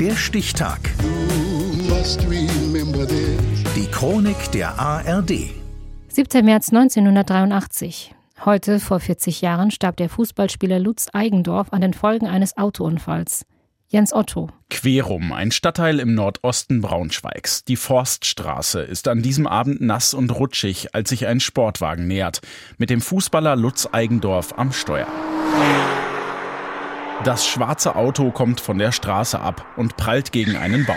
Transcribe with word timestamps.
Der 0.00 0.14
Stichtag. 0.14 0.78
Die 3.74 3.86
Chronik 3.90 4.52
der 4.52 4.78
ARD. 4.78 5.50
7. 6.08 6.44
März 6.44 6.68
1983. 6.68 8.14
Heute, 8.44 8.78
vor 8.78 9.00
40 9.00 9.40
Jahren, 9.40 9.72
starb 9.72 9.96
der 9.96 10.08
Fußballspieler 10.08 10.78
Lutz 10.78 11.08
Eigendorf 11.12 11.72
an 11.72 11.80
den 11.80 11.94
Folgen 11.94 12.28
eines 12.28 12.56
Autounfalls. 12.56 13.44
Jens 13.88 14.12
Otto. 14.12 14.50
Querum, 14.70 15.32
ein 15.32 15.50
Stadtteil 15.50 15.98
im 15.98 16.14
Nordosten 16.14 16.80
Braunschweigs. 16.80 17.64
Die 17.64 17.74
Forststraße 17.74 18.82
ist 18.82 19.08
an 19.08 19.22
diesem 19.22 19.48
Abend 19.48 19.80
nass 19.80 20.14
und 20.14 20.30
rutschig, 20.30 20.94
als 20.94 21.08
sich 21.08 21.26
ein 21.26 21.40
Sportwagen 21.40 22.06
nähert. 22.06 22.40
Mit 22.76 22.90
dem 22.90 23.00
Fußballer 23.00 23.56
Lutz 23.56 23.88
Eigendorf 23.90 24.54
am 24.56 24.70
Steuer. 24.70 25.08
Das 27.24 27.46
schwarze 27.46 27.96
Auto 27.96 28.30
kommt 28.30 28.60
von 28.60 28.78
der 28.78 28.92
Straße 28.92 29.40
ab 29.40 29.66
und 29.76 29.96
prallt 29.96 30.30
gegen 30.30 30.56
einen 30.56 30.86
Baum. 30.86 30.96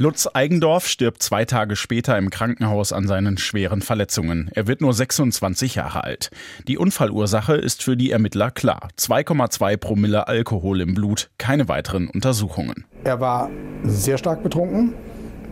Lutz 0.00 0.28
Eigendorf 0.32 0.86
stirbt 0.86 1.22
zwei 1.22 1.44
Tage 1.44 1.76
später 1.76 2.16
im 2.16 2.30
Krankenhaus 2.30 2.92
an 2.92 3.06
seinen 3.06 3.36
schweren 3.36 3.82
Verletzungen. 3.82 4.48
Er 4.54 4.66
wird 4.66 4.80
nur 4.80 4.94
26 4.94 5.74
Jahre 5.74 6.04
alt. 6.04 6.30
Die 6.68 6.78
Unfallursache 6.78 7.54
ist 7.54 7.82
für 7.82 7.96
die 7.96 8.12
Ermittler 8.12 8.50
klar. 8.50 8.88
2,2 8.96 9.76
Promille 9.76 10.26
Alkohol 10.26 10.80
im 10.80 10.94
Blut, 10.94 11.30
keine 11.36 11.68
weiteren 11.68 12.08
Untersuchungen. 12.08 12.86
Er 13.04 13.20
war 13.20 13.50
sehr 13.82 14.18
stark 14.18 14.42
betrunken. 14.42 14.94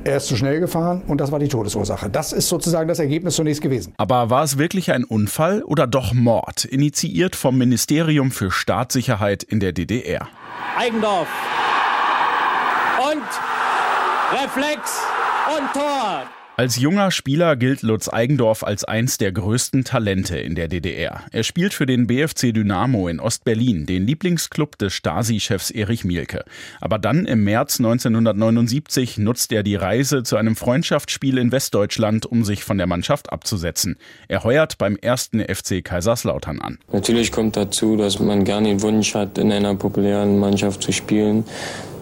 Er 0.06 0.18
ist 0.18 0.28
zu 0.28 0.36
schnell 0.36 0.60
gefahren 0.60 1.02
und 1.08 1.20
das 1.20 1.32
war 1.32 1.40
die 1.40 1.48
Todesursache. 1.48 2.08
Das 2.08 2.32
ist 2.32 2.48
sozusagen 2.48 2.86
das 2.86 3.00
Ergebnis 3.00 3.34
zunächst 3.34 3.60
gewesen. 3.60 3.92
Aber 3.96 4.30
war 4.30 4.44
es 4.44 4.56
wirklich 4.56 4.92
ein 4.92 5.02
Unfall 5.02 5.64
oder 5.64 5.88
doch 5.88 6.14
Mord, 6.14 6.64
initiiert 6.64 7.34
vom 7.34 7.58
Ministerium 7.58 8.30
für 8.30 8.52
Staatssicherheit 8.52 9.42
in 9.42 9.58
der 9.58 9.72
DDR? 9.72 10.28
Eigendorf. 10.78 11.26
Und 13.02 13.24
Reflex 14.40 15.02
und 15.58 15.72
Tor. 15.72 16.22
Als 16.58 16.80
junger 16.80 17.10
Spieler 17.10 17.54
gilt 17.54 17.82
Lutz 17.82 18.08
Eigendorf 18.08 18.64
als 18.64 18.82
eins 18.82 19.18
der 19.18 19.30
größten 19.30 19.84
Talente 19.84 20.38
in 20.38 20.54
der 20.54 20.68
DDR. 20.68 21.20
Er 21.30 21.42
spielt 21.42 21.74
für 21.74 21.84
den 21.84 22.06
BFC 22.06 22.54
Dynamo 22.54 23.08
in 23.08 23.20
Ostberlin, 23.20 23.84
den 23.84 24.06
Lieblingsclub 24.06 24.78
des 24.78 24.94
Stasi-Chefs 24.94 25.70
Erich 25.70 26.06
Mielke. 26.06 26.46
Aber 26.80 26.98
dann 26.98 27.26
im 27.26 27.44
März 27.44 27.78
1979 27.78 29.18
nutzt 29.18 29.52
er 29.52 29.64
die 29.64 29.76
Reise 29.76 30.22
zu 30.22 30.38
einem 30.38 30.56
Freundschaftsspiel 30.56 31.36
in 31.36 31.52
Westdeutschland, 31.52 32.24
um 32.24 32.42
sich 32.42 32.64
von 32.64 32.78
der 32.78 32.86
Mannschaft 32.86 33.30
abzusetzen. 33.30 33.98
Er 34.26 34.42
heuert 34.42 34.78
beim 34.78 34.96
ersten 34.96 35.40
FC 35.40 35.84
Kaiserslautern 35.84 36.62
an. 36.62 36.78
Natürlich 36.90 37.32
kommt 37.32 37.58
dazu, 37.58 37.98
dass 37.98 38.18
man 38.18 38.44
gerne 38.44 38.68
den 38.68 38.80
Wunsch 38.80 39.14
hat, 39.14 39.36
in 39.36 39.52
einer 39.52 39.74
populären 39.74 40.38
Mannschaft 40.38 40.82
zu 40.82 40.92
spielen. 40.92 41.44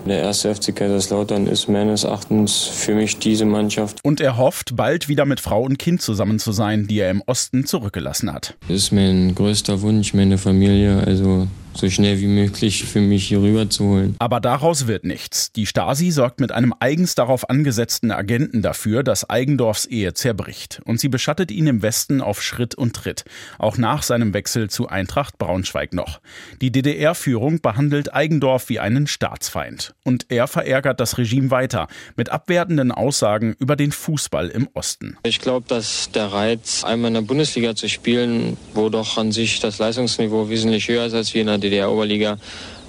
Der 0.06 0.20
erste 0.20 0.55
FC 0.55 0.77
Kaiserslautern 0.77 1.47
ist 1.47 1.69
meines 1.69 2.05
Erachtens 2.05 2.64
für 2.64 2.94
mich 2.94 3.19
diese 3.19 3.47
Mannschaft. 3.47 4.00
Und 4.02 4.20
er 4.20 4.36
hofft, 4.36 4.77
bald 4.77 5.08
wieder 5.08 5.24
mit 5.24 5.41
Frau 5.41 5.62
und 5.62 5.78
Kind 5.78 6.02
zusammen 6.02 6.38
zu 6.38 6.52
sein, 6.52 6.86
die 6.86 6.98
er 6.98 7.11
im 7.11 7.22
Osten 7.22 7.64
zurückgelassen 7.64 8.30
hat. 8.30 8.55
Das 8.69 8.77
ist 8.77 8.92
mein 8.92 9.34
größter 9.34 9.80
Wunsch, 9.80 10.12
meine 10.12 10.36
Familie, 10.36 11.02
also 11.06 11.48
so 11.77 11.91
schnell 11.91 12.20
wie 12.20 12.27
möglich 12.27 12.84
für 12.84 13.00
mich 13.00 13.28
hier 13.28 13.41
rüber 13.41 13.69
zu 13.69 13.84
holen. 13.84 14.17
Aber 14.19 14.41
daraus 14.41 14.86
wird 14.86 15.05
nichts. 15.05 15.53
Die 15.53 15.67
Stasi 15.67 16.11
sorgt 16.11 16.41
mit 16.41 16.53
einem 16.53 16.75
eigens 16.78 17.14
darauf 17.14 17.50
angesetzten 17.50 18.11
Agenten 18.11 18.62
dafür, 18.62 19.03
dass 19.03 19.28
Eigendorfs 19.28 19.86
Ehe 19.86 20.14
zerbricht. 20.14 20.80
Und 20.84 21.00
sie 21.00 21.08
beschattet 21.08 21.50
ihn 21.50 21.67
im 21.67 21.83
Westen 21.83 22.20
auf 22.20 22.42
Schritt 22.42 22.75
und 22.75 22.95
Tritt. 22.95 23.25
Auch 23.58 23.77
nach 23.77 24.02
seinem 24.02 24.34
Wechsel 24.34 24.70
zu 24.70 24.89
Eintracht 24.89 25.39
Braunschweig 25.39 25.92
noch. 25.92 26.20
Die 26.61 26.70
DDR-Führung 26.70 27.61
behandelt 27.61 28.14
Eigendorf 28.14 28.69
wie 28.69 28.78
einen 28.78 29.06
Staatsfeind. 29.06 29.95
Und 30.05 30.27
er 30.28 30.47
verärgert 30.47 31.00
das 31.00 31.19
Regime 31.19 31.50
weiter 31.50 31.89
mit 32.17 32.30
abwertenden 32.30 32.92
Aussagen 32.92 33.55
über 33.58 33.77
den 33.77 33.92
Fußball 33.92 34.48
im 34.48 34.69
Osten. 34.75 35.17
Ich 35.25 35.41
glaube, 35.41 35.67
dass 35.69 36.11
der 36.12 36.33
Reiz, 36.33 36.85
einmal 36.85 37.08
in 37.08 37.14
der 37.14 37.23
Bundesliga 37.23 37.74
zu 37.74 37.89
spielen, 37.89 38.56
wo 38.74 38.89
doch 38.89 39.18
an 39.18 39.33
sich 39.33 39.61
das 39.61 39.79
Leistungsniveau 39.79 40.48
wesentlich 40.48 40.89
höher 40.89 41.06
ist 41.06 41.14
als 41.14 41.35
wir 41.35 41.41
in 41.41 41.46
der 41.48 41.58
DDR-Oberliga 41.64 42.39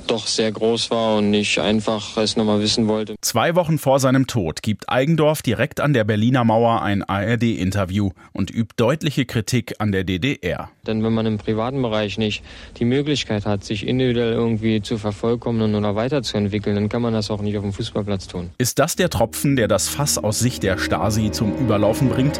doch 0.08 0.28
sehr 0.28 0.52
groß 0.52 0.92
war 0.92 1.18
und 1.18 1.34
ich 1.34 1.60
einfach 1.60 2.18
es 2.18 2.36
nochmal 2.36 2.62
wissen 2.62 2.88
wollte. 2.88 3.16
Zwei 3.22 3.56
Wochen 3.56 3.78
vor 3.78 4.00
seinem 4.00 4.28
Tod 4.28 4.62
gibt 4.62 4.90
Eigendorf 4.90 5.42
direkt 5.42 5.80
an 5.80 5.94
der 5.94 6.04
Berliner 6.04 6.44
Mauer 6.44 6.82
ein 6.82 7.04
ARD-Interview 7.04 8.12
und 8.34 8.52
übt 8.52 8.76
deutliche 8.78 9.26
Kritik 9.26 9.76
an 9.80 9.92
der 9.92 10.04
DDR. 10.04 10.70
Denn 10.88 11.04
wenn 11.04 11.14
man 11.14 11.26
im 11.26 11.38
privaten 11.38 11.82
Bereich 11.82 12.18
nicht 12.18 12.44
die 12.78 12.86
Möglichkeit 12.86 13.46
hat, 13.46 13.64
sich 13.64 13.88
individuell 13.88 14.34
irgendwie 14.34 14.82
zu 14.82 14.98
vervollkommnen 14.98 15.76
oder 15.76 15.96
weiterzuentwickeln, 15.96 16.76
dann 16.76 16.90
kann 16.90 17.02
man 17.02 17.14
das 17.14 17.32
auch 17.32 17.42
nicht 17.42 17.58
auf 17.58 17.64
dem 17.64 17.74
Fußballplatz 17.74 18.28
tun. 18.28 18.52
Ist 18.58 18.80
das 18.80 18.96
der 18.96 19.10
Tropfen, 19.10 19.56
der 19.56 19.68
das 19.68 19.88
Fass 19.88 20.18
aus 20.18 20.40
Sicht 20.40 20.64
der 20.64 20.78
Stasi 20.78 21.32
zum 21.32 21.56
Überlaufen 21.58 22.10
bringt? 22.10 22.40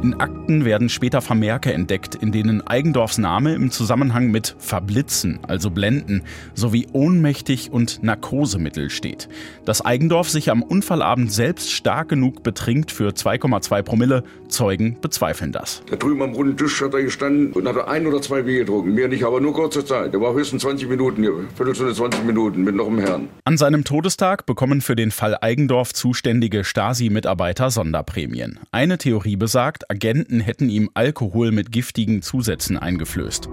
In 0.00 0.14
Akten 0.20 0.64
werden 0.64 0.88
später 0.88 1.20
Vermerke 1.20 1.72
entdeckt, 1.72 2.14
in 2.14 2.30
denen 2.30 2.64
Eigendorfs 2.64 3.18
Name 3.18 3.54
im 3.54 3.72
Zusammenhang 3.72 4.30
mit 4.30 4.54
Verblitzen, 4.60 5.40
also 5.42 5.70
Blenden, 5.70 6.22
sowie 6.54 6.86
ohnmächtig 6.92 7.72
und 7.72 8.00
Narkosemittel 8.04 8.90
steht. 8.90 9.28
Dass 9.64 9.84
Eigendorf 9.84 10.30
sich 10.30 10.52
am 10.52 10.62
Unfallabend 10.62 11.32
selbst 11.32 11.72
stark 11.72 12.10
genug 12.10 12.44
betrinkt 12.44 12.92
für 12.92 13.08
2,2 13.08 13.82
Promille, 13.82 14.22
Zeugen 14.48 14.96
bezweifeln 15.00 15.52
das. 15.52 15.82
Da 15.90 15.96
drüben 15.96 16.22
am 16.22 16.32
runden 16.32 16.56
Tisch 16.56 16.80
hat 16.80 16.94
er 16.94 17.02
gestanden 17.02 17.52
und 17.52 17.66
hat 17.68 17.88
ein 17.88 18.06
oder 18.06 18.22
zwei 18.22 18.42
Bier 18.42 18.60
getrunken. 18.60 18.94
Mehr 18.94 19.08
nicht, 19.08 19.24
aber 19.24 19.40
nur 19.40 19.52
kurze 19.52 19.84
Zeit. 19.84 20.14
Er 20.14 20.20
war 20.20 20.32
höchstens 20.32 20.62
20 20.62 20.88
Minuten 20.88 21.22
hier, 21.22 21.32
Viertelstunde 21.56 21.92
20 21.92 22.24
Minuten 22.24 22.62
mit 22.62 22.74
noch 22.74 22.86
einem 22.86 22.98
Herrn. 22.98 23.28
An 23.44 23.58
seinem 23.58 23.84
Todestag 23.84 24.46
bekommen 24.46 24.80
für 24.80 24.96
den 24.96 25.10
Fall 25.10 25.36
Eigendorf 25.40 25.92
zuständige 25.92 26.64
Stasi-Mitarbeiter 26.64 27.70
Sonderprämien. 27.70 28.60
Eine 28.72 28.96
Theorie 28.96 29.36
besagt, 29.36 29.87
Agenten 29.90 30.40
hätten 30.40 30.68
ihm 30.68 30.90
Alkohol 30.92 31.50
mit 31.50 31.72
giftigen 31.72 32.20
Zusätzen 32.20 32.76
eingeflößt. 32.76 33.48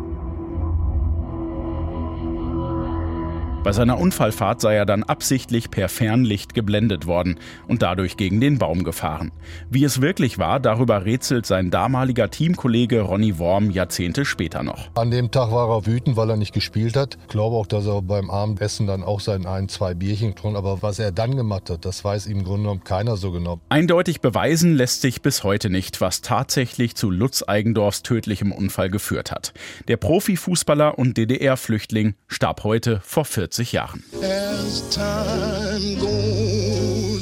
Bei 3.65 3.71
seiner 3.71 3.97
Unfallfahrt 3.97 4.61
sei 4.61 4.75
er 4.75 4.85
dann 4.85 5.01
absichtlich 5.01 5.71
per 5.71 5.89
Fernlicht 5.89 6.53
geblendet 6.53 7.07
worden 7.07 7.39
und 7.67 7.81
dadurch 7.81 8.15
gegen 8.15 8.39
den 8.39 8.59
Baum 8.59 8.83
gefahren. 8.83 9.31
Wie 9.71 9.83
es 9.83 10.01
wirklich 10.01 10.37
war, 10.37 10.59
darüber 10.59 11.03
rätselt 11.03 11.47
sein 11.47 11.71
damaliger 11.71 12.29
Teamkollege 12.29 13.01
Ronny 13.01 13.39
Worm 13.39 13.71
Jahrzehnte 13.71 14.23
später 14.23 14.61
noch. 14.61 14.91
An 14.93 15.09
dem 15.09 15.31
Tag 15.31 15.49
war 15.49 15.67
er 15.67 15.87
wütend, 15.87 16.15
weil 16.15 16.29
er 16.29 16.37
nicht 16.37 16.53
gespielt 16.53 16.95
hat. 16.95 17.17
Ich 17.23 17.29
glaube 17.29 17.55
auch, 17.55 17.65
dass 17.65 17.87
er 17.87 18.03
beim 18.03 18.29
Abendessen 18.29 18.85
dann 18.85 19.01
auch 19.01 19.19
sein 19.19 19.47
ein, 19.47 19.67
zwei 19.67 19.95
Bierchen 19.95 20.35
getrunken 20.35 20.57
Aber 20.57 20.83
was 20.83 20.99
er 20.99 21.11
dann 21.11 21.35
gemacht 21.35 21.71
hat, 21.71 21.85
das 21.85 22.03
weiß 22.03 22.27
im 22.27 22.43
Grunde 22.43 22.65
genommen 22.65 22.83
keiner 22.83 23.17
so 23.17 23.31
genau. 23.31 23.61
Eindeutig 23.69 24.21
beweisen 24.21 24.75
lässt 24.75 25.01
sich 25.01 25.23
bis 25.23 25.43
heute 25.43 25.71
nicht, 25.71 26.01
was 26.01 26.21
tatsächlich 26.21 26.93
zu 26.93 27.09
Lutz 27.09 27.43
Eigendorfs 27.47 28.03
tödlichem 28.03 28.51
Unfall 28.51 28.91
geführt 28.91 29.31
hat. 29.31 29.55
Der 29.87 29.97
Profifußballer 29.97 30.99
und 30.99 31.17
DDR-Flüchtling 31.17 32.13
starb 32.27 32.63
heute 32.63 32.99
vor 33.03 33.25
40 33.25 33.54
40 33.55 33.71
Jahren. 33.71 34.03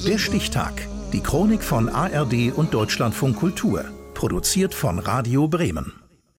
Der 0.05 0.17
Stichtag. 0.17 0.87
Die 1.11 1.19
Chronik 1.19 1.63
von 1.63 1.89
ARD 1.89 2.51
und 2.55 2.73
Deutschlandfunk 2.73 3.37
Kultur. 3.37 3.85
Produziert 4.15 4.73
von 4.73 4.97
Radio 4.97 5.47
Bremen. 5.47 6.02